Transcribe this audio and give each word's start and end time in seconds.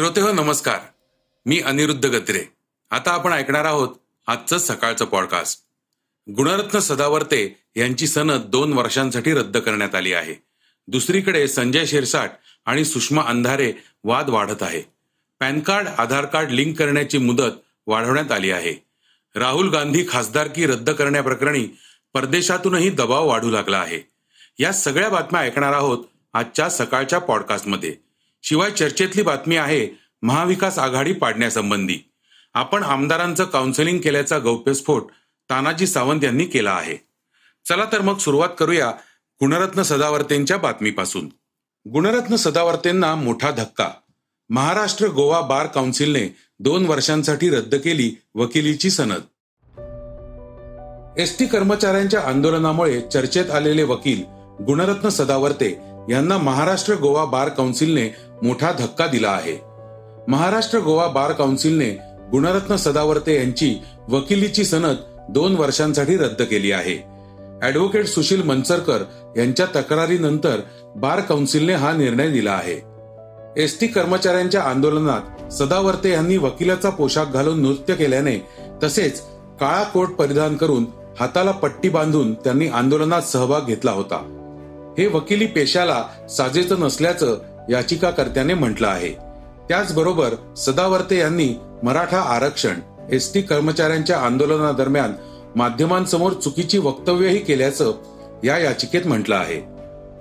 श्रोते 0.00 0.20
हो 0.20 0.32
नमस्कार. 0.32 0.78
मी 1.46 1.60
अनिरुद्ध 1.60 2.06
गत्रे. 2.06 2.44
आता 2.90 3.10
आपण 3.10 3.32
ऐकणार 3.32 3.64
आहोत 3.64 3.88
आजचं 4.26 4.58
सकाळचं 4.58 5.04
पॉडकास्ट 5.04 5.60
गुणरत्न 6.30 6.78
सदावर्ते 6.78 7.56
यांची 7.76 8.06
सनद 8.06 8.40
दोन 8.42 8.72
वर्षांसाठी 8.72 9.32
रद्द 9.32 9.56
करण्यात 9.56 9.94
आली 9.94 10.12
आहे. 10.12 10.34
दुसरीकडे 10.88 11.48
संजय 11.48 11.86
शिरसाट 11.86 12.30
आणि 12.66 12.84
सुषमा 12.84 13.22
अंधारे 13.22 13.72
वाद 14.04 14.28
वाढत 14.28 14.62
आहे. 14.62 14.82
PAN 15.40 15.60
card 15.60 15.88
Aadhaar 15.88 16.24
card 16.24 16.50
link 16.50 16.78
करण्याची 16.78 17.18
मुदत 17.18 17.52
वाढवण्यात 17.86 18.32
आली 18.32 18.50
आहे. 18.50 18.74
राहुल 19.36 19.70
गांधी 19.70 20.04
खासदारकी 20.08 20.66
रद्द 20.66 20.90
करण्याप्रकरणी 20.90 21.66
परदेशातूनही 22.14 22.90
दबाव 22.90 23.28
वाढू 23.28 23.50
लागला 23.50 23.78
आहे. 23.78 24.00
या 24.58 24.72
सगळ्या 24.72 25.08
बातम्या 25.08 25.40
ऐकणार 25.40 25.72
आहोत 25.72 26.04
आजच्या 26.32 26.70
सकाळच्या 26.70 27.18
पॉडकास्टमध्ये 27.18 28.09
शिवाय 28.42 28.70
चर्चेतली 28.70 29.22
बातमी 29.22 29.56
आहे 29.56 29.88
महाविकास 30.22 30.78
आघाडी 30.78 31.12
पाडण्यासंबंधी. 31.12 31.98
आपण 32.54 32.82
आमदारांचं 32.82 33.44
काउन्सिलिंग 33.44 33.98
केल्याचा 33.98 34.38
गौप्यस्फोट 34.38 35.10
तानाजी 35.50 35.86
सावंत 35.86 36.24
यांनी 36.24 36.44
केला 36.44 36.70
आहे. 36.70 36.96
चला 37.68 37.84
तर 37.92 38.00
मग 38.00 38.18
सुरुवात 38.18 38.48
करूया 38.58 38.90
गुणरत्न 39.40 39.82
सदावर्तेंच्या 39.82 40.56
बातमीपासून. 40.56 41.28
गुणरत्न 41.92 42.36
सदावर्तेंना 42.36 43.14
मोठा 43.14 43.50
धक्का. 43.50 43.88
महाराष्ट्र 44.50 45.06
गोवा 45.06 45.40
बार 45.40 45.66
काउन्सिलने 45.66 46.36
दोन 46.60 46.86
वर्षांसाठी 46.86 47.50
रद्द 47.50 47.74
केली 47.74 48.14
वकिलीची 48.34 48.90
सनद. 48.90 49.20
एसटी 51.18 51.46
कर्मचाऱ्यांच्या 51.46 52.20
आंदोलनामुळे 52.20 53.00
चर्चेत 53.00 53.50
आलेले 53.50 53.82
वकील 53.82 54.22
गुणरत्न 54.64 55.08
सदावर्ते 55.08 55.70
यांना 56.10 56.38
महाराष्ट्र 56.38 56.94
गोवा 56.94 57.24
बार 57.24 57.48
काउन्सिलने 57.48 58.29
मोठा 58.42 58.72
धक्का 58.72 59.06
दिला 59.06 59.30
आहे. 59.30 59.56
महाराष्ट्र 60.28 60.78
गोवा 60.78 61.06
बार 61.06 61.32
काउन्सिलने 61.32 61.90
गुणरत्न 62.32 62.76
सदावर्ते 62.76 63.36
यांची 63.36 63.74
वकिलीची 64.08 64.64
सनद 64.64 64.96
दोन 65.28 65.56
वर्षांसाठी 65.56 66.16
रद्द 66.16 66.42
केली 66.42 66.72
आहे. 66.72 67.10
ऍडव्होकेट 67.62 68.06
सुशील 68.06 68.42
मनसरकर 68.42 69.02
यांच्या 69.36 69.66
तक्रारीनंतर 69.76 70.60
बार 70.96 71.20
काउन्सिलने 71.20 71.72
हा 71.72 71.92
निर्णय 71.92 72.28
दिला 72.28 72.52
आहे. 72.52 72.90
एस 73.62 73.80
टी 73.80 73.86
कर्मचाऱ्यांच्या 73.86 74.62
आंदोलनात 74.62 75.52
सदावर्ते 75.52 76.10
यांनी 76.10 76.36
वकिलाचा 76.36 76.90
पोशाख 76.90 77.24
घालून 77.24 77.62
नृत्य 77.62 77.94
केल्याने 77.94 78.36
तसेच 78.82 79.20
काळा 79.60 79.82
कोट 79.82 80.08
परिधान 80.08 80.56
करून 80.56 80.86
हाताला 81.20 81.50
पट्टी 81.50 81.88
बांधून 81.88 82.34
त्यांनी 82.34 82.68
आंदोलनात 82.68 83.22
सहभाग 83.22 83.60
घेतला 83.66 83.90
होता. 83.90 84.36
हे 84.98 85.06
वकिली 85.06 85.46
पेशाला 85.46 86.04
साजेचं 86.30 86.80
नसल्याचं 86.80 87.38
याचिकाकर्त्याने 87.70 88.54
म्हटलं 88.54 88.88
आहे. 88.88 89.12
त्याचबरोबर 89.68 90.54
सदावर्ते 90.56 91.18
यांनी 91.18 91.54
मराठा 91.82 92.20
आरक्षण 92.20 92.74
एस 93.10 93.34
टी 93.34 93.42
कर्मचाऱ्यांच्या 93.42 94.18
आंदोलनादरम्यान 94.18 95.12
माध्यमांसमोर 95.56 96.32
चुकीची 96.32 96.78
वक्तव्यही 96.78 97.38
केल्याचं 97.38 97.92
या 98.44 98.58
याचिकेत 98.58 99.06
म्हटलं 99.06 99.34
आहे. 99.34 99.60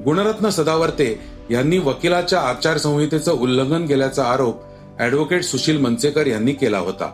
गुणरत्न 0.03 0.49
सदावर्ते 0.49 1.19
यांनी 1.51 1.77
वकिलाच्या 1.77 2.39
आचारसंहितेचं 2.39 3.31
उल्लंघन 3.31 3.85
केल्याचा 3.87 4.23
आरोप 4.23 4.61
ऍडव्होकेट 4.99 5.43
सुशील 5.43 5.77
मनसेकर 5.77 6.27
यांनी 6.27 6.51
केला 6.51 6.77
होता. 6.77 7.11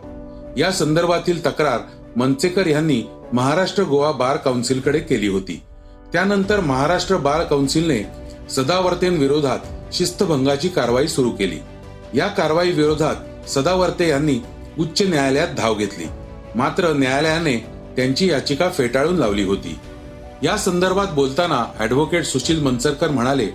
या 0.57 0.71
संदर्भातील 0.71 1.45
तक्रार 1.45 1.79
मनसेकर 2.15 2.67
यांनी 2.67 3.03
महाराष्ट्र 3.33 3.83
गोवा 3.83 4.11
बार 4.11 4.37
काउन्सिलकडे 4.37 4.99
केली 4.99 5.27
होती. 5.27 5.61
त्यानंतर 6.13 6.59
महाराष्ट्र 6.59 7.17
बार 7.17 7.43
काउन्सिलने 7.43 8.07
सदावर्तेंविरोधात 8.49 9.59
शिस्तभंगाची 9.93 10.69
कारवाई 10.69 11.07
सुरू 11.07 11.29
केली. 11.29 11.57
या 12.13 12.27
कारवाई 12.27 12.71
विरोधात 12.71 13.49
सदावर्ते 13.49 14.09
यांनी 14.09 14.39
उच्च 14.79 15.01
न्यायालयात 15.01 15.47
धाव 15.57 15.75
घेतली. 15.75 16.05
मात्र 16.55 16.93
न्यायालयाने 16.93 17.57
त्यांची 17.95 18.29
याचिका 18.29 18.69
फेटाळून 18.69 19.15
लावली 19.15 19.43
होती. 19.43 19.79
या 20.43 20.57
संदर्भात 20.57 21.07
बोलताना 21.07 21.65
ऍडव्होकेट 21.79 22.25
सुशील 22.25 22.61
मनसरकर 22.61 23.09
म्हणाले 23.09 23.45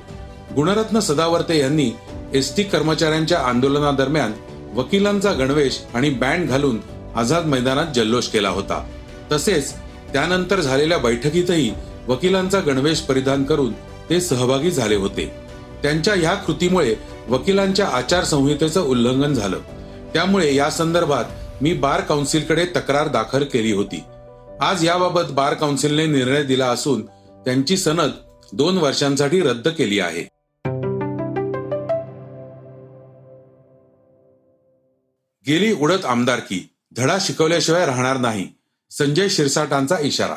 गुणरत्न 0.56 0.98
सदावर्ते 0.98 1.58
यांनी 1.58 1.90
एस 2.34 2.56
टी 2.56 2.62
कर्मचाऱ्यांच्या 2.62 3.38
आंदोलनादरम्यान 3.38 4.32
वकिलांचा 4.74 5.32
गणवेश 5.32 5.80
आणि 5.94 6.10
बँड 6.10 6.48
घालून 6.48 6.80
आझाद 7.16 7.46
मैदानात 7.46 7.86
जल्लोष 7.94 8.26
केला 8.26 8.48
होता. 8.48 8.86
तसेच 9.32 9.72
त्यानंतर 10.12 10.60
झालेल्या 10.60 10.98
बैठकीतही 10.98 11.72
वकिलांचा 12.08 12.60
गणवेश 12.60 13.00
परिधान 13.00 13.44
करून 13.44 13.72
ते 14.10 14.20
सहभागी 14.20 14.70
झाले 14.70 14.94
होते. 14.94 15.49
त्यांच्या 15.82 16.14
ह्या 16.14 16.34
कृतीमुळे 16.34 16.94
वकिलांच्या 17.28 17.88
आचारसंहितेचं 17.88 18.82
उल्लंघन 18.82 19.34
झालं. 19.34 19.58
त्यामुळे 20.14 20.54
या 20.54 20.70
संदर्भात 20.70 21.24
मी 21.60 21.72
बार 21.72 22.00
काउन्सिलकडे 22.00 22.64
तक्रार 22.64 23.08
दाखल 23.08 23.44
केली 23.44 23.72
होती. 23.72 24.02
आज 24.60 24.86
याबाबत 24.86 25.30
बार 25.30 25.54
काउन्सिलने 25.54 26.06
निर्णय 26.06 26.42
दिला 26.42 26.66
असून 26.66 27.06
त्यांची 27.44 27.76
सनद 27.76 28.10
दोन 28.52 28.78
वर्षांसाठी 28.78 29.40
रद्द 29.40 29.68
केली 29.68 30.00
आहे. 30.00 30.22
गेली 35.46 35.72
उडत 35.72 36.04
आमदारकी 36.04 36.68
धडा 36.96 37.18
शिकवल्याशिवाय 37.20 37.86
राहणार 37.86 38.16
नाही 38.16 38.48
संजय 38.90 39.28
शिरसाटांचा 39.28 39.96
इशारा. 40.00 40.36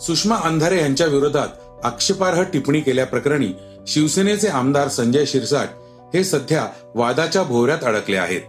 सुषमा 0.00 0.36
अंधारे 0.36 0.80
यांच्या 0.80 1.06
विरोधात 1.06 1.48
आक्षेपार्ह 1.84 2.42
टिप्पणी 2.42 2.80
केल्याप्रकरणी 2.80 3.48
शिवसेनेचे 3.86 4.48
आमदार 4.48 4.88
संजय 4.88 5.24
शिरसाट 5.24 5.68
हे 6.14 6.24
सध्या 6.24 6.66
वादाच्या 6.94 7.42
भोवऱ्यात 7.42 7.84
अडकले 7.84 8.16
आहेत. 8.16 8.40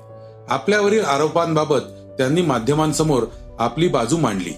आपल्यावरील 0.50 1.03
आरोपांबाबत 1.03 1.79
त्यांनी 2.17 2.41
माध्यमांसमोर 2.41 3.23
आपली 3.59 3.88
बाजू 3.88 4.17
मांडली. 4.17 4.53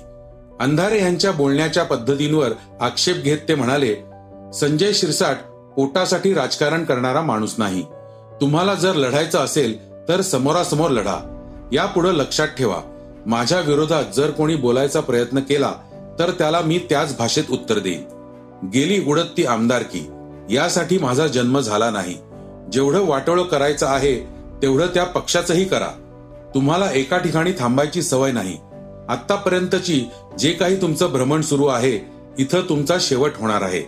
अंधारे 0.59 1.01
यांच्या 1.01 1.31
बोलण्याच्या 1.31 1.83
पद्धतींवर 1.83 2.51
आक्षेप 2.81 3.15
घेत 3.15 3.37
ते 3.47 3.55
म्हणाले 3.55 3.95
संजय 4.53 4.91
शिरसाट 4.93 5.35
पोटासाठी 5.75 6.33
राजकारण 6.33 6.83
करणारा 6.83 7.21
माणूस 7.21 7.53
नाही. 7.57 7.81
तुम्हाला 8.41 8.75
जर 8.75 8.93
लढायचं 8.93 9.39
असेल 9.39 9.91
तर 10.09 10.21
समोरासमोर 10.21 10.91
लढा. 10.91 11.17
यापुढे 11.71 12.17
लक्षात 12.17 12.47
ठेवा. 12.47 12.81
माझ्या 13.25 13.59
विरोधात 13.59 14.03
जर 14.15 14.31
कोणी 14.31 14.55
बोलायचा 14.55 14.99
प्रयत्न 14.99 15.39
केला 15.39 15.71
तर 16.19 16.31
त्याला 16.31 16.61
मी 16.61 16.79
त्याच 16.89 17.17
भाषेत 17.17 17.43
उत्तर 17.51 17.79
देईन. 17.79 18.03
गेली 18.63 19.03
उडत 19.07 19.29
ती 19.37 19.45
आमदारकी 19.45 20.09
यासाठी 20.49 20.97
माझा 20.97 21.27
जन्म 21.27 21.59
झाला 21.59 21.89
नाही. 21.89 22.15
जेवढं 22.71 23.05
वाटोळं 23.05 23.43
करायचं 23.43 23.87
आहे 23.87 24.19
तेवढं 24.61 24.87
त्या 24.87 25.03
पक्षाचंही 25.03 25.65
करा. 25.65 25.87
तुम्हाला 26.55 26.91
एका 26.91 27.17
ठिकाणी 27.17 27.51
थांबायची 27.59 28.01
सवय 28.01 28.31
नाही. 28.31 28.57
आतापर्यंतची 29.09 30.09
जे 30.39 30.51
काही 30.51 30.81
तुमचं 30.81 31.11
भ्रमण 31.11 31.41
सुरू 31.41 31.65
आहे 31.65 31.99
इथं 32.39 32.61
तुमचा 32.61 32.97
शेवट 32.99 33.31
होणार 33.37 33.61
आहे. 33.61 33.83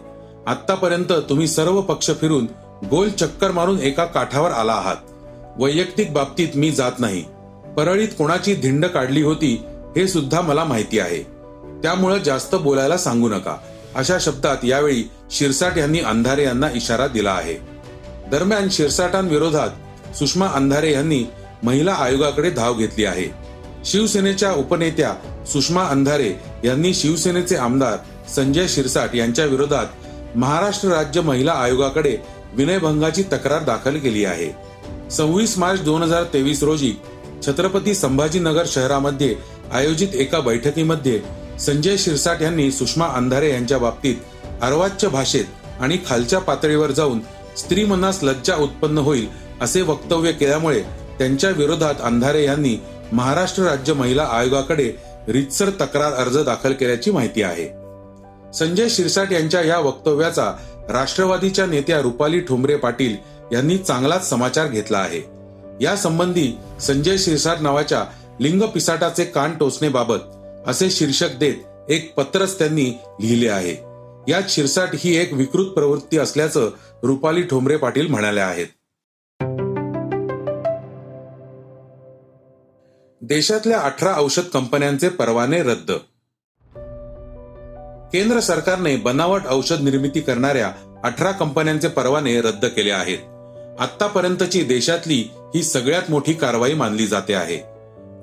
आतापर्यंत 0.47 1.11
तुम्ही 1.29 1.47
सर्व 1.47 1.81
पक्ष 1.81 2.11
फिरून 2.21 2.47
गोल 2.89 3.09
चक्कर 3.09 3.51
मारून 3.51 3.79
एका 3.79 4.05
काठावर 4.05 4.51
आला 4.51 4.73
आहात. 4.73 4.95
वैयक्तिक 5.57 6.13
बाबतीत 6.13 6.47
मी 6.55 6.71
जात 6.71 6.91
नाही. 6.99 7.23
परळीत 7.77 8.07
कोणाची 8.17 8.55
धिंड 8.55 8.85
काढली 8.85 9.21
होती 9.21 9.63
हे 9.97 10.07
सुद्धा 10.07 10.41
मला 10.41 10.63
माहिती 10.63 10.99
आहे. 10.99 11.23
त्यामुळं 11.83 12.17
जास्त 12.17 12.55
बोलायला 12.55 12.97
सांगू 12.97 13.29
नका. 13.29 13.57
अशा 13.95 14.17
शब्दात 14.21 14.63
यावेळी 14.63 15.03
शिरसाट 15.31 15.77
यांनी 15.77 15.99
अंधारे 15.99 16.43
यांना 16.43 16.69
इशारा 16.75 17.07
दिला 17.07 17.31
आहे. 17.31 17.53
दरम्यान 18.31 18.69
शिरसाटांविरोधात 18.69 20.15
सुषमा 20.15 20.47
अंधारे 20.47 20.91
यांनी 20.91 21.23
महिला 21.63 21.93
आयोगाकडे 21.93 22.49
धाव 22.49 22.73
घेतली 22.73 23.05
आहे. 23.05 23.27
शिवसेनेच्या 23.85 24.51
उपनेत्या 24.51 25.13
सुषमा 25.45 25.83
अंधारे 25.83 26.31
यांनी 26.63 26.93
शिवसेनेचे 26.93 27.55
आमदार 27.55 27.97
संजय 28.35 28.67
शिरसाट 28.67 29.15
यांच्या 29.15 29.45
विरोधात 29.45 30.37
महाराष्ट्र 30.37 30.89
राज्य 30.89 31.21
महिला 31.21 31.51
आयोगाकडे 31.51 32.17
विनयभंगाची 32.53 33.23
तक्रार 33.23 33.63
दाखल 33.63 33.97
केली 33.97 34.25
आहे. 34.25 34.51
सव्वीस 35.11 35.57
मार्च 35.57 35.81
दोन 35.81 36.03
हजार 36.03 36.23
तेवीस 36.23 36.63
रोजी 36.63 36.93
छत्रपती 37.45 37.93
संभाजीनगर 37.95 38.63
शहरामध्ये 38.67 39.35
आयोजित 39.71 40.15
एका 40.15 40.39
बैठकीमध्ये 40.39 41.19
संजय 41.59 41.97
शिरसाट 41.97 42.41
यांनी 42.41 42.71
सुषमा 42.71 43.05
अंधारे 43.07 43.49
यांच्या 43.49 43.77
बाबतीत 43.77 44.15
अर्वाच्य 44.61 45.07
भाषेत 45.07 45.45
आणि 45.79 45.97
खालच्या 46.07 46.39
पातळीवर 46.39 46.91
जाऊन 46.91 47.19
स्त्री 47.57 47.85
मनास 47.85 48.19
लज्जा 48.23 48.55
उत्पन्न 48.55 48.97
होईल 48.97 49.27
असे 49.61 49.81
वक्तव्य 49.81 50.31
केल्यामुळे 50.31 50.81
त्यांच्या 51.19 51.49
विरोधात 51.49 51.95
अंधारे 52.03 52.43
यांनी 52.43 52.77
महाराष्ट्र 53.11 53.63
राज्य 53.63 53.93
महिला 53.93 54.23
आयोगाकडे 54.23 54.91
रितसर 55.27 55.69
तक्रार 55.69 56.13
अर्ज 56.13 56.37
दाखल 56.37 56.73
केल्याची 56.73 57.11
माहिती 57.11 57.41
आहे. 57.41 57.67
संजय 58.53 58.89
शिरसाट 58.89 59.31
यांच्या 59.31 59.61
या 59.61 59.79
वक्तव्याचा 59.79 60.51
राष्ट्रवादीच्या 60.89 61.65
नेत्या 61.65 62.01
रुपाली 62.01 62.39
ठोंबरे 62.39 62.75
पाटील 62.75 63.15
यांनी 63.51 63.77
चांगलाच 63.77 64.29
समाचार 64.29 64.67
घेतला 64.67 64.97
आहे. 64.97 65.21
या 65.81 65.95
संबंधी 65.95 66.51
संजय 66.81 67.17
शिरसाट 67.17 67.61
नावाच्या 67.61 68.03
लिंग 68.39 68.61
पिसाटाचे 68.61 69.25
कान 69.25 69.57
टोचणेबाबत 69.57 70.19
असे 70.67 70.89
शीर्षक 70.89 71.35
देत 71.35 71.55
एक 71.89 72.15
पत्रच 72.15 72.57
त्यांनी 72.57 72.97
लिहिले 73.21 73.49
आहे. 73.49 73.93
यात 74.31 74.41
शिरसाट 74.49 74.89
ही 74.93 75.17
एक 75.17 75.33
विकृत 75.33 75.65
प्रवृत्ती 75.65 76.17
असल्याचं 76.17 76.69
रुपाली 77.03 77.43
ठोंबरे 77.43 77.77
पाटील 77.77 78.07
म्हणाल्या 78.07 78.47
आहेत. 78.47 78.67
देशातल्या 83.21 83.79
अठरा 83.79 84.13
औषध 84.17 84.41
कंपन्यांचे 84.41 85.09
परवाने 85.09 85.63
रद्द. 85.63 85.91
केंद्र 88.13 88.39
सरकारने 88.39 88.95
बनावट 88.95 89.41
औषध 89.49 89.81
निर्मिती 89.81 90.21
करणाऱ्या 90.21 90.99
अठरा 91.03 91.31
कंपन्यांचे 91.31 91.87
परवाने 91.87 92.41
रद्द 92.41 92.65
केले 92.65 92.91
आहेत. 92.91 93.19
आतापर्यंतची 93.79 94.63
देशातली 94.63 95.29
ही 95.55 95.63
सगळ्यात 95.63 96.03
मोठी 96.09 96.33
कारवाई 96.33 96.73
मानली 96.73 97.07
जाते 97.07 97.33
आहे. 97.33 97.72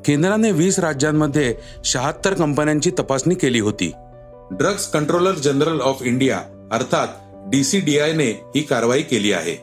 केंद्राने 0.06 0.50
वीस 0.52 0.79
राज्यांमध्ये 0.79 1.55
शहात्तर 1.85 2.35
कंपन्यांची 2.35 2.91
तपासणी 2.91 3.35
केली 3.35 3.61
होती. 3.61 3.93
Drugs 4.50 4.87
controller 4.87 5.35
general 5.35 5.81
of 5.81 6.02
India 6.02 6.38
अर्थात 6.73 7.08
डीसीडीआयने 7.50 8.25
ही 8.25 8.62
कारवाई 8.62 9.02
केली 9.02 9.32
आहे. 9.32 9.56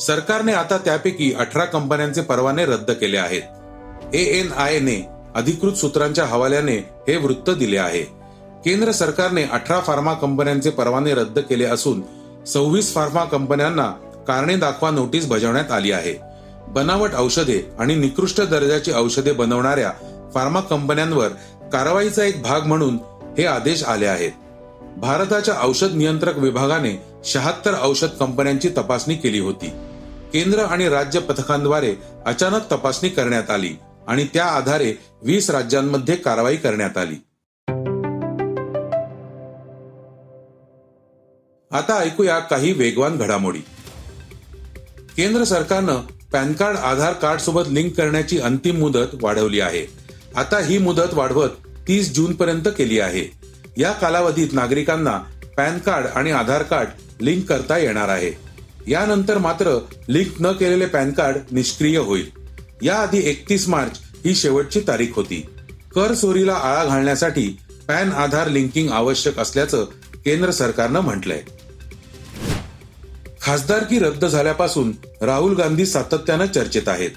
सरकारने 0.00 0.52
आता 0.52 0.78
त्यापैकी 0.78 1.32
अठरा 1.32 1.64
कंपन्यांचे 1.64 2.20
परवाने 2.20 2.66
रद्द 2.66 2.90
केले 2.90 3.16
आहेत. 3.16 3.42
ए 4.14 4.22
एन 4.40 4.52
आय 4.52 4.78
ने 4.78 5.08
अधिकृत 5.34 5.72
सूत्रांच्या 5.72 6.24
हवाल्याने 6.24 6.76
हे 6.76 7.16
वृत्त 7.16 7.50
दिले 7.50 7.78
आहे. 7.78 8.02
केंद्र 8.64 8.92
सरकारने 8.92 9.42
अठरा 9.42 9.80
फार्मा 9.80 10.14
कंपन्यांचे 10.14 10.70
परवाने 10.70 11.14
रद्द 11.14 11.38
केले 11.38 11.64
असून 11.64 12.02
सव्वीस 12.46 12.94
फार्मा 12.94 13.24
कंपन्यांना 13.24 13.86
कारणे 14.28 14.56
दाखवा 14.56 14.90
नोटीस 14.90 15.26
बजावण्यात 15.26 15.72
आली 15.72 15.92
आहे. 15.92 16.27
बनावट 16.68 17.10
औषधे 17.14 17.62
आणि 17.78 17.94
निकृष्ट 17.94 18.40
दर्जाची 18.40 18.92
औषधे 18.92 19.32
बनवणाऱ्या 19.32 19.92
फार्मा 20.34 20.60
कंपन्यांवर 20.60 21.28
कारवाईचा 21.72 22.24
एक 22.24 22.42
भाग 22.42 22.66
म्हणून 22.66 22.98
हे 23.38 23.46
आदेश 23.46 23.84
आले 23.84 24.06
आहेत. 24.06 24.32
भारताच्या 24.96 25.54
औषध 25.62 25.90
नियंत्रक 25.94 26.38
विभागाने 26.38 27.02
शहात्तर 27.24 27.74
औषध 27.82 28.06
कंपन्यांची 28.06 28.68
तपासणी 28.68 29.14
केली 29.14 29.38
होती. 29.38 29.66
केंद्र 30.32 30.58
आणि 30.58 30.88
राज्य 30.88 31.20
पथकांद्वारे 31.20 31.94
अचानक 32.26 32.72
तपासणी 32.72 33.08
करण्यात 33.08 33.50
आली 33.50 33.72
आणि 34.08 34.26
त्या 34.34 34.46
आधारे 34.46 34.94
वीस 35.22 35.50
राज्यांमध्ये 35.50 36.16
कारवाई 36.16 36.56
करण्यात 36.56 36.98
आली. 36.98 37.14
आता 41.70 41.98
ऐकूया 41.98 42.38
काही 42.38 42.72
वेगवान 42.72 43.16
घडामोडी. 43.16 43.60
केंद्र 45.16 45.44
सरकारनं 45.44 45.96
पॅन 46.32 46.52
कार्ड 46.52 46.76
आधार 46.76 47.12
कार्ड 47.12 47.40
सोबत 47.40 47.62
लिंक 47.68 47.94
करण्याची 47.96 48.38
अंतिम 48.38 48.76
मुदत 48.76 49.06
वाढवली 49.22 49.60
आहे. 49.60 49.86
आता 50.36 50.58
ही 50.58 50.78
मुदत 50.78 51.14
वाढवत 51.14 51.48
तीस 51.88 52.14
जून 52.14 52.34
पर्यंत 52.34 52.68
केली 52.78 53.00
आहे. 53.00 53.32
या 53.76 53.92
कालावधीत 53.92 54.48
नागरिकांना 54.52 55.18
पॅन 55.56 55.78
कार्ड 55.78 56.06
आणि 56.06 56.30
आधार 56.30 56.62
कार्ड 56.62 56.88
लिंक 57.20 57.48
करता 57.48 57.78
येणार 57.78 58.08
आहे. 58.08 58.32
यानंतर 58.86 59.38
मात्र 59.38 59.78
लिंक 60.08 60.32
न 60.40 60.52
केलेले 60.52 60.86
पॅन 60.86 61.10
कार्ड 61.10 61.36
निष्क्रिय 61.50 61.98
होईल. 61.98 62.30
याआधी 62.82 63.20
एकतीस 63.24 63.68
मार्च 63.68 64.00
ही 64.24 64.34
शेवटची 64.34 64.80
तारीख 64.80 65.08
होती. 65.16 65.46
कर 65.94 66.14
चोरीला 66.14 66.54
आळा 66.54 66.84
घालण्यासाठी 66.84 67.58
पॅन 67.88 68.12
आधार 68.12 68.48
लिंकिंग 68.48 68.90
आवश्यक 68.90 69.38
असल्याचं 69.38 69.84
केंद्र 70.24 70.50
सरकारनं 70.50 71.00
म्हटलंय. 71.00 71.42
खासदारकी 73.48 73.98
रद्द 73.98 74.24
झाल्यापासून 74.24 74.90
राहुल 75.22 75.54
गांधी 75.54 75.86
सातत्यानं 75.86 76.46
चर्चेत 76.46 76.88
आहेत. 76.88 77.10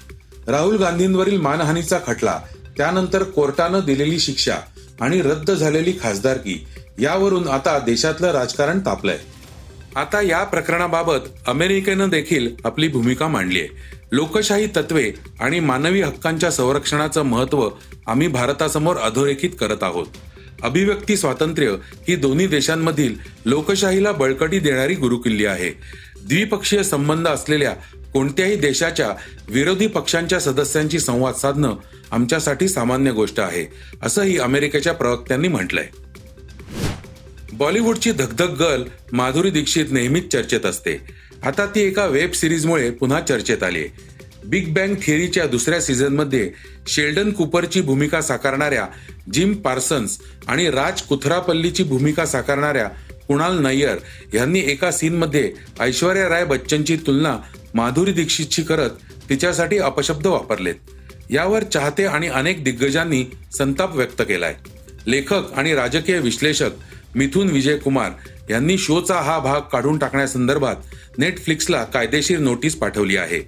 राहुल 0.48 0.76
गांधींवरील 0.76 1.40
मानहानीचा 1.40 1.98
खटला 2.06 2.38
त्यानंतर 2.76 3.22
कोर्टानं 3.22 3.80
दिलेली 3.86 4.18
शिक्षा 4.18 4.54
आणि 5.00 5.20
रद्द 5.20 5.50
झालेली 5.50 5.92
खासदारकी 6.02 6.66
यावरून 6.98 7.48
आता 7.48 7.78
देशातलं 7.78 8.30
राजकारण 8.30 8.78
तापलंय. 8.78 9.18
आता 9.96 10.20
या 10.20 10.42
प्रकरणाबाबत 10.44 11.28
अमेरिकेनं 11.46 12.08
देखील 12.08 12.48
आपली 12.64 12.88
भूमिका 12.88 13.28
मांडली 13.28 13.60
आहे 13.60 13.68
लोकशाही 14.12 14.66
तत्वे 14.66 15.12
आणि 15.40 15.60
मानवी 15.60 16.00
हक्कांच्या 16.00 16.50
संरक्षणाचं 16.50 17.22
महत्त्व 17.22 17.68
आम्ही 18.06 18.28
भारतासमोर 18.28 18.96
अधोरेखित 18.96 19.50
करत 19.60 19.82
आहोत. 19.82 20.06
अभिव्यक्ती 20.62 21.16
स्वातंत्र्य 21.16 21.70
ही 22.08 22.16
दोन्ही 22.16 22.46
देशांमधील 22.46 23.14
लोकशाहीला 23.44 24.12
बळकटी 24.12 24.58
देणारी 24.58 24.94
गुरुकिल्ली 24.94 25.46
आहे. 25.46 25.70
द्विपक्षीय 26.28 26.82
संबंध 26.82 27.28
असलेल्या 27.28 27.72
कोणत्याही 28.12 28.56
देशाच्या 28.56 29.08
विरोधी 29.48 29.86
पक्षांच्या 29.86 30.40
सदस्यांची 30.40 30.98
संवाद 30.98 31.34
साधणं 31.34 31.76
आमच्यासाठी 32.10 32.68
सामान्य 32.68 33.10
गोष्ट 33.10 33.40
आहे 33.40 33.64
असंही 34.02 34.38
अमेरिकेच्या 34.38 34.92
प्रवक्त्यांनी 34.92 35.48
म्हटलंय. 35.48 35.86
बॉलिवूडची 37.52 38.12
धगधग 38.12 38.54
गर्ल 38.54 38.84
माधुरी 39.12 39.50
दीक्षित 39.50 39.86
नेहमीच 39.90 40.32
चर्चेत 40.32 40.66
असते. 40.66 40.96
आता 41.42 41.66
ती 41.66 41.80
एका 41.80 42.06
वेब 42.06 42.32
सिरीजमुळे 42.32 42.90
पुन्हा 42.90 43.20
चर्चेत 43.20 43.62
आली 43.62 43.84
बिग 44.44 44.72
बँग 44.74 44.94
थिअरीच्या 45.02 45.46
दुसऱ्या 45.46 45.80
सीझनमध्ये 45.80 46.50
शेल्डन 46.86 47.30
कुपरची 47.32 47.80
भूमिका 47.80 48.20
साकारणाऱ्या 48.20 48.86
जिम 49.32 49.52
पार्सन्स 49.54 50.18
आणि 50.46 50.70
राज 50.70 51.02
कुथरापल्लीची 51.02 51.82
भूमिका 51.82 52.26
साकारणाऱ्या 52.26 52.88
कुणाल 53.32 53.58
नय्यर 53.58 53.96
यांनी 54.34 54.60
एका 54.60 54.90
सीनमध्ये 54.90 55.52
ऐश्वर्या 55.80 56.28
राय 56.28 56.44
बच्चनची 56.44 56.96
तुलना 56.96 57.38
माधुरी 57.74 58.12
दीक्षितची 58.12 58.62
करत 58.62 58.90
तिच्यासाठी 59.28 59.78
अपशब्द 59.78 60.26
वापरलेत. 60.26 60.74
यावर 61.30 61.62
चाहते 61.62 62.04
आणि 62.04 62.28
अनेक 62.28 62.64
दिग्गजांनी 62.64 63.24
संताप 63.58 63.96
व्यक्त 63.96 64.22
केलाय. 64.22 64.54
लेखक 65.06 65.52
आणि 65.56 65.74
राजकीय 65.74 66.18
विश्लेषक 66.18 66.70
मिथुन 67.14 67.48
विजय 67.48 67.76
कुमार 67.76 68.10
यांनी 68.50 68.78
शोचा 68.78 69.14
हा 69.14 69.38
भाग 69.38 69.60
काढून 69.60 69.98
टाकण्यासंदर्भात 69.98 70.76
नेटफ्लिक्सला 71.18 71.84
कायदेशीर 71.84 72.38
नोटीस 72.38 72.76
पाठवली 72.76 73.16
आहे. 73.16 73.40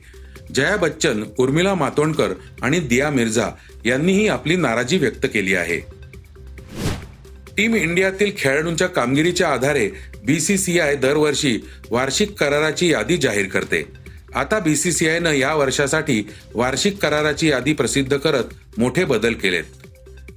जया 0.54 0.76
बच्चन 0.76 1.24
उर्मिला 1.38 1.74
मातोंडकर 1.74 2.32
आणि 2.62 2.80
दिया 2.80 3.10
मिर्झा 3.10 3.50
यांनीही 3.84 4.28
आपली 4.28 4.56
नाराजी 4.56 4.98
व्यक्त 4.98 5.26
केली 5.34 5.54
आहे. 5.54 6.03
टीम 7.56 7.74
इंडियातील 7.74 8.30
खेळाडूंच्या 8.38 8.86
कामगिरीच्या 8.88 9.48
आधारे 9.48 9.90
बीसीसीआय 10.24 10.96
दरवर्षी 10.96 11.58
वार्षिक 11.90 12.32
कराराची 12.32 12.92
यादी 12.92 13.16
जाहीर 13.16 13.46
करते. 13.46 13.84
आता 14.34 14.58
बीसीसीआयनं 14.58 15.32
या 15.32 15.54
वर्षासाठी 15.54 16.22
वार्षिक 16.54 16.98
कराराची 16.98 17.48
यादी 17.48 17.72
प्रसिद्ध 17.72 18.16
करत 18.16 18.44
मोठे 18.78 19.04
बदल 19.04 19.32
केलेत. 19.32 19.64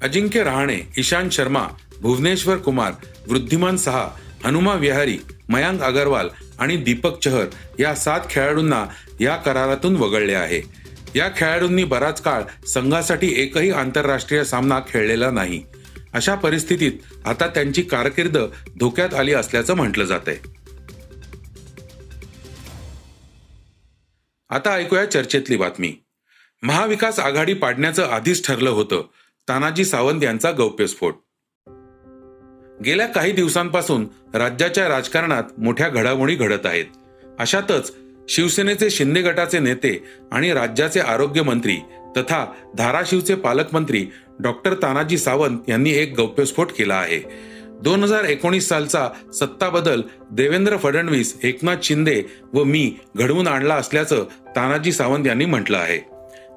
अजिंक्य 0.01 0.43
रहाणे 0.43 0.77
इशांत 0.97 1.29
शर्मा 1.31 1.67
भुवनेश्वर 2.01 2.57
कुमार 2.57 2.91
वृद्धिमान 3.27 3.77
सहा 3.77 4.07
हनुमा 4.45 4.73
विहारी 4.73 5.17
मयांक 5.49 5.81
अगरवाल 5.81 6.27
आणि 6.59 6.75
दीपक 6.75 7.19
चहर 7.19 7.45
या 7.79 7.95
सात 7.95 8.19
खेळाडूंना 8.29 8.85
या 9.19 9.35
करारातून 9.35 9.95
वगळले 9.95 10.33
आहे. 10.33 10.61
या 11.15 11.29
खेळाडूंनी 11.37 11.83
बराच 11.83 12.21
काळ 12.21 12.41
संघासाठी 12.67 13.33
एकही 13.37 13.71
आंतरराष्ट्रीय 13.71 14.43
सामना 14.43 14.79
खेळलेला 14.79 15.31
नाही. 15.31 15.63
अशा 16.17 16.35
परिस्थितीत 16.35 16.91
आता 17.25 17.47
त्यांची 17.47 17.81
कारकीर्द 17.81 18.37
धोक्यात 18.79 19.13
आली 19.13 19.33
असल्याचं 19.33 19.73
म्हटलं 19.73 20.05
जात 20.05 20.27
आहे 20.27 20.37
आता 24.49 24.73
ऐकूया 24.73 25.05
चर्चेतली 25.11 25.57
बातमी. 25.57 25.93
महाविकास 26.63 27.19
आघाडी 27.19 27.53
पाडण्याचं 27.53 28.03
आधीच 28.03 28.45
ठरलं 28.47 28.69
होतं 28.69 29.03
तानाजी 29.47 29.85
सावंत 29.85 30.23
यांचा 30.23 30.51
गौप्यस्फोट. 30.51 31.13
गेल्या 32.85 33.07
काही 33.07 33.31
दिवसांपासून 33.31 34.07
राज्याच्या 34.33 34.87
राजकारणात 34.89 35.43
मोठ्या 35.57 35.89
घडामोडी 35.89 36.35
घडत 36.35 36.65
आहेत. 36.65 36.85
अशातच 37.39 37.93
शिवसेनेचे 38.29 38.89
शिंदे 38.89 39.21
गटाचे 39.21 39.59
नेते 39.59 40.03
आणि 40.31 40.53
राज्याचे 40.53 40.99
आरोग्यमंत्री 40.99 41.77
तथा 42.17 42.45
धाराशिवचे 42.77 43.35
पालकमंत्री 43.35 44.07
डॉक्टर 44.39 44.73
तानाजी 44.73 45.17
सावंत 45.17 45.59
यांनी 45.69 45.91
एक 45.91 46.13
गौप्यस्फोट 46.17 46.71
केला 46.71 46.95
आहे. 46.95 47.19
दोन 47.81 48.03
हजार 48.03 48.23
एकोणीस 48.23 48.69
सालचा 48.69 49.09
सत्ता 49.33 49.69
बदल 49.69 50.01
देवेंद्र 50.31 50.77
फडणवीस 50.77 51.37
एकनाथ 51.43 51.75
शिंदे 51.83 52.23
व 52.53 52.63
मी 52.63 52.95
घडवून 53.15 53.47
आणला 53.47 53.75
असल्याचं 53.75 54.23
तानाजी 54.55 54.91
सावंत 54.91 55.27
यांनी 55.27 55.45
म्हटलं 55.45 55.77
आहे. 55.77 55.97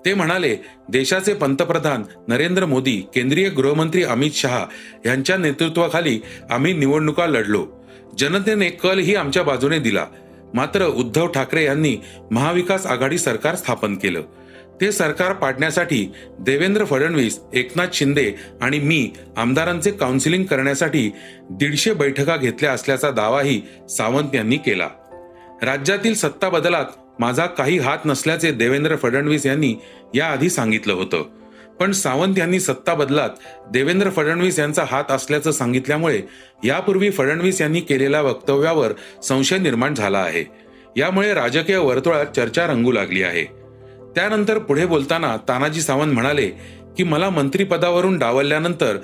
ते 0.05 0.15
म्हणाले 0.15 0.57
देशाचे 0.89 1.35
पंतप्रधान 1.35 2.03
नरेंद्र 2.29 2.67
मोदी 2.67 2.97
केंद्रीय 3.15 3.49
गृहमंत्री 3.49 4.05
अमित 4.05 4.31
शहा 4.35 4.67
यांच्या 5.07 5.37
नेतृत्वाखाली 5.37 6.21
आम्ही 6.51 6.73
निवडणुका 6.73 7.27
लढलो. 7.27 7.67
जनतेने 8.19 8.71
कलही 8.71 9.15
आमच्या 9.15 9.43
बाजूने 9.43 9.79
दिला. 9.79 10.07
मात्र 10.55 10.87
उद्धव 10.87 11.27
ठाकरे 11.27 11.65
यांनी 11.65 11.97
महाविकास 12.31 12.87
आघाडी 12.87 13.19
सरकार 13.19 13.55
स्थापन 13.55 13.95
केलं. 13.95 14.23
ते 14.81 14.93
सरकार 14.93 15.33
पाडण्यासाठी 15.33 16.13
देवेंद्र 16.39 16.85
फडणवीस 16.85 17.41
एकनाथ 17.55 17.87
शिंदे 17.93 18.33
आणि 18.61 18.79
मी 18.79 19.11
आमदारांचे 19.37 19.91
काउन्सिलिंग 19.91 20.45
करण्यासाठी 20.45 21.11
दीडशे 21.51 21.93
बैठका 21.93 22.37
घेतल्या 22.37 22.73
असल्याचा 22.73 23.11
दावाही 23.11 23.63
सावंत 23.91 24.35
यांनी 24.35 24.57
केला. 24.57 24.89
राज्यातील 25.63 26.15
सत्ता 26.15 26.49
बदलात 26.49 26.85
माझा 27.19 27.47
काही 27.47 27.79
हात 27.79 27.99
नसल्याचे 28.05 28.51
देवेंद्र 28.51 28.97
फडणवीस 28.97 29.47
यांनी 29.47 29.75
याआधी 30.15 30.51
सांगितलं 30.51 30.93
होतं. 30.93 31.23
पण 31.81 31.93
सावंत 31.93 32.39
यांनी 32.39 32.61
सत्ता 32.61 32.95
बदलात 32.95 33.31
देवेंद्र 33.71 34.11
फडणवीस 34.11 34.59
यांचा 34.59 34.85
हात 34.87 35.05
असल्याचं 35.11 35.51
सांगितल्यामुळे 35.51 36.23
यापूर्वी 36.65 37.11
फडणवीस 37.11 37.61
यांनी 37.61 37.81
केलेल्या 37.81 38.21
वक्तव्यावर 38.21 38.93
संशय 39.23 39.59
निर्माण 39.59 39.95
झाला 39.95 40.19
आहे. 40.19 40.45
यामुळे 40.97 41.35
राजकीय 41.35 41.77
वर्तुळात 41.77 42.27
चर्चा 42.27 42.67
रंगू 42.67 42.93
लागली 42.93 43.23
आहे. 43.23 43.60
त्यानंतर 44.15 44.59
पुढे 44.59 44.87
बोलताना 44.87 45.37
तानाजी 45.49 45.81
सावंत 45.81 46.13
म्हणाले 46.13 46.47
की 46.97 47.05
मला 47.05 47.31
मंत्रीपदावरून 47.31 48.19
डावलल्यानंतर 48.19 48.97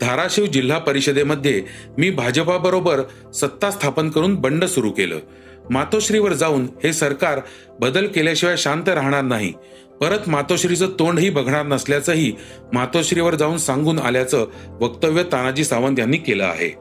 धाराशिव 0.00 0.46
जिल्हा 0.46 0.78
परिषदेमध्ये 0.78 1.62
मी 1.98 2.10
भाजपाबरोबर 2.10 3.00
सत्ता 3.34 3.70
स्थापन 3.70 4.10
करून 4.10 4.34
बंड 4.34 4.64
सुरू 4.64 4.90
केलं. 4.90 5.18
मातोश्रीवर 5.70 6.32
जाऊन 6.32 6.66
हे 6.84 6.92
सरकार 6.92 7.40
बदल 7.80 8.06
केल्याशिवाय 8.06 8.56
शांत 8.56 8.88
राहणार 8.88 9.22
नाही. 9.22 9.52
परत 10.00 10.28
मातोश्रीचं 10.28 10.86
तोंडही 10.86 11.30
बघणार 11.30 11.66
नसल्याचंही 11.66 12.32
मातोश्रीवर 12.72 13.34
जाऊन 13.34 13.56
सांगून 13.56 13.98
आल्याचं 13.98 14.46
वक्तव्य 14.80 15.22
तानाजी 15.22 15.64
सावंत 15.64 15.98
यांनी 15.98 16.16
केलं 16.16 16.44
आहे. 16.44 16.74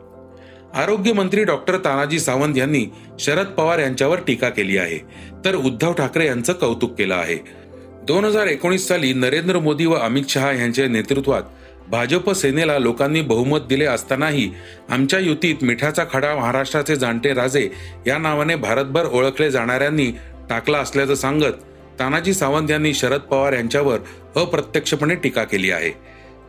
आरोग्यमंत्री 0.76 1.44
डॉक्टर 1.44 1.78
तानाजी 1.78 2.20
सावंत 2.20 2.58
यांनी 2.58 2.86
शरद 3.20 3.46
पवार 3.46 3.80
यांच्यावर 3.80 4.20
टीका 4.28 4.50
केली 4.50 4.78
आहे. 4.78 4.98
तर 5.46 5.56
उद्धव 5.56 5.94
ठाकरे 5.94 6.26
यांचं 6.26 6.54
कौतुक 6.54 6.94
केलं 6.98 7.16
आहे. 7.16 7.63
दोन 8.08 8.26
हजार 8.26 8.48
एकोणीस 8.48 8.88
साली 8.88 9.14
नरेंद्र 9.14 9.60
मोदी 9.60 9.86
व 9.86 9.94
अमित 9.94 10.24
शहा 10.30 10.52
यांच्या 10.52 10.88
नेतृत्वात 10.88 11.44
भाजप 11.88 12.32
सेनेला 12.32 12.80
लोकांनी 12.80 13.22
बहुमत 13.22 13.60
दिले 13.60 13.86
असतानाही 13.86 14.52
आमच्या 14.90 15.20
युतीत 15.20 15.56
मिठाचा 15.62 16.04
खडा 16.14 16.36
महाराष्ट्राचे 16.36 16.96
जाणते 16.96 17.34
राजे 17.34 17.70
या 18.08 18.18
नावाने 18.18 18.56
भारतभर 18.56 19.06
ओळखले 19.06 19.52
जाणाऱ्यांनी 19.52 20.12
टाकला 20.50 20.78
असल्याचं 20.78 21.16
सांगत 21.16 21.64
तानाजी 22.00 22.34
सावंत 22.34 22.72
यांनी 22.72 22.94
शरद 22.94 23.22
पवार 23.22 23.54
यांच्यावर 23.54 24.00
अप्रत्यक्षपणे 24.36 25.16
टीका 25.16 25.44
केली 25.44 25.72
आहे. 25.72 25.90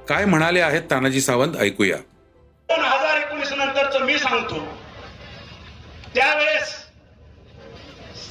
काय 0.08 0.24
म्हणाले 0.24 0.60
आहेत 0.60 0.82
तानाजी 0.90 1.20
सावंत? 1.20 1.56
ऐकूया. 1.60 1.96
दोन 2.68 2.80
हजार 2.80 3.16
एकोणीस 3.16 3.52
नंतरच 3.52 4.02
मी 4.02 4.18
सांगतो. 4.18 4.66
त्यावेळेस 6.14 6.83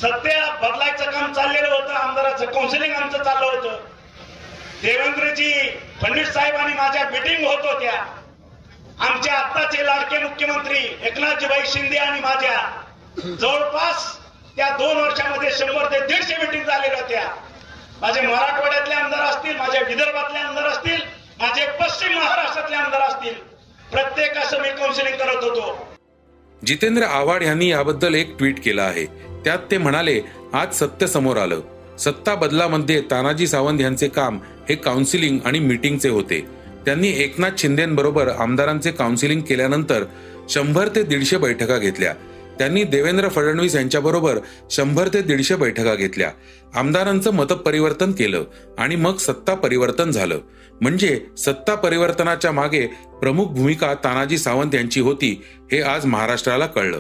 सत्या 0.04 0.46
बदलायचं 0.62 1.12
काम 1.12 1.34
चाललेलं 1.34 1.68
होतं 1.68 1.94
आमदाराचं 1.94 2.46
काउन्सिलिंग 2.46 2.94
आमचं 2.94 3.24
चाललं 3.24 3.46
होतं. 3.46 3.76
देवेंद्रजी 4.82 5.52
फडणवीस 6.02 6.34
साहेब 6.34 6.56
आणि 6.56 6.74
माझ्या 6.74 7.04
मिटिंग 7.10 7.46
होत 7.48 7.66
होत्या. 7.66 7.94
आमच्या 9.00 9.34
आत्ताचे 9.34 9.86
लाडके 9.86 10.20
मुख्यमंत्री 10.20 10.78
एकनाथजीभाई 11.04 11.62
शिंदे 11.66 11.98
आणि 11.98 12.20
माझ्या 12.20 12.60
जवळपास 13.40 14.20
त्या 14.56 14.70
दोन 14.78 14.98
वर्षामध्ये 14.98 15.52
शंभर 15.52 15.86
ते 15.86 16.00
दीडशे 16.06 16.38
मिटिंग 16.38 16.64
झालेल्या 16.64 17.02
होत्या. 17.02 17.24
माझे 18.02 18.22
मराठवाड्यातले 18.22 18.94
आमदार 18.94 19.20
असतील 19.20 19.58
माझ्या 19.58 19.82
विदर्भातले 19.88 20.40
आमदार 20.40 20.64
असतील 20.64 21.02
माझे 21.40 21.68
पश्चिम 21.82 22.18
महाराष्ट्रातले 22.18 22.76
आमदार 22.76 23.02
असतील. 23.02 23.34
प्रत्येकाचं 23.92 24.62
मी 24.62 24.70
काउन्सिलिंग 24.70 25.18
करत 25.18 25.44
होतो. 25.44 25.96
जितेंद्र 26.66 27.04
आव्हाड 27.04 27.44
यांनी 27.44 27.72
याबद्दल 27.72 28.16
एक 28.16 28.38
ट्विट 28.38 28.64
केलं 28.64 28.82
आहे. 28.82 29.33
त्यात 29.44 29.60
ते 29.72 29.78
म्हणाले 29.78 30.22
आज 30.54 30.74
सत्य 30.74 31.08
समोर 31.08 31.38
आलं. 31.38 31.62
सत्ता 32.00 32.36
बदलामध्ये 32.36 33.02
तानाजी 33.02 33.48
सावंत 33.48 33.82
यांचे 33.82 34.08
काम 34.08 34.40
हे 34.70 34.76
काउन्सिलिंग 34.76 35.40
आणि 35.46 35.60
मीटिंगचे 35.60 36.10
होते. 36.10 36.46
त्यांनी 36.86 37.08
एकनाथ 37.08 37.50
शिंदेबरोबर 37.58 38.28
आमदारांचे 38.28 38.92
काउन्सिलिंग 38.92 39.42
केल्यानंतर 39.42 40.04
शंभर 40.50 40.88
ते 40.88 41.04
दीडशे 41.04 41.38
बैठका 41.38 41.78
घेतल्या. 41.78 42.14
त्यांनी 42.60 42.84
देवेंद्र 42.84 43.30
फडणवीस 43.30 43.76
यांच्याबरोबर 43.76 44.38
शंभर 44.72 45.08
ते 45.08 45.22
दीडशे 45.22 45.56
बैठका 45.56 45.96
घेतल्या. 45.96 46.32
आमदारांचं 46.76 47.34
मतपरिवर्तन 47.34 48.12
केलं 48.12 48.44
आणि 48.78 48.96
मग 48.96 49.18
सत्ता 49.18 49.54
परिवर्तन 49.54 50.12
झालं. 50.12 50.40
म्हणजे 50.82 51.26
सत्ता 51.38 51.76
परिवर्तनाच्या 51.76 52.52
मागे 52.52 52.88
प्रमुख 53.22 53.46
भूमिका 53.46 53.94
तानाजी 53.94 54.38
सावंत 54.38 54.76
यांची 54.76 55.00
होती 55.00 55.42
हे 55.72 55.82
आज 55.82 56.06
महाराष्ट्राला 56.06 56.66
कळलं. 56.66 57.00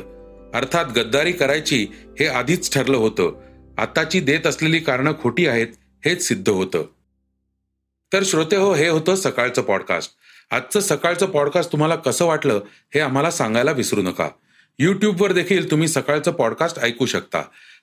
अर्थात 0.53 0.85
गद्दारी 0.85 1.31
करायची 1.31 1.87
हे 2.19 2.27
आधीच 2.27 2.73
ठरलं 2.73 2.97
होतं. 2.97 3.41
आताची 3.77 4.19
देत 4.19 4.47
असलेली 4.47 4.79
कारणं 4.79 5.13
खोटी 5.21 5.47
आहेत 5.47 5.67
हेच 6.05 6.27
सिद्ध 6.27 6.49
होतं. 6.49 6.85
तर 8.13 8.23
श्रोते 8.25 8.55
हो 8.55 8.73
हे 8.73 8.87
होतं 8.87 9.15
सकाळचं 9.15 9.61
पॉडकास्ट 9.61 10.11
आजचं 10.51 10.79
सकाळचं 10.79 11.25
पॉडकास्ट 11.25 11.71
तुम्हाला 11.71 11.95
कसं 11.95 12.25
वाटलं 12.25 12.61
हे 12.93 12.99
आम्हाला 12.99 13.31
सांगायला 13.31 13.71
विसरू 13.71 14.01
नका. 14.01 14.29
युट्यूबवर 14.79 15.31
देखील 15.31 15.71
तुम्ही 15.71 15.87
सकाळचं 15.87 16.31
पॉडकास्ट 16.31 16.79
ऐकू 16.79 17.05
शकता. 17.05 17.41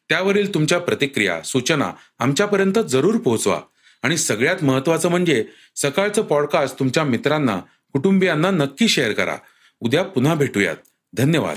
त्यावरील 0.08 0.54
तुमच्या 0.54 0.78
प्रतिक्रिया 0.78 1.42
सूचना 1.42 1.92
आमच्यापर्यंत 2.18 2.78
जरूर 2.88 3.16
पोहोचवा. 3.16 3.60
आणि 4.02 4.16
सगळ्यात 4.16 4.64
महत्वाचं 4.64 5.08
म्हणजे 5.08 5.44
सकाळचं 5.76 6.22
पॉडकास्ट 6.22 6.78
तुमच्या 6.78 7.04
मित्रांना 7.04 7.60
कुटुंबियांना 7.92 8.50
नक्की 8.50 8.88
शेअर 8.88 9.12
करा. 9.12 9.36
उद्या 9.80 10.02
पुन्हा 10.02 10.34
भेटूयात. 10.34 10.76
धन्यवाद. 11.16 11.56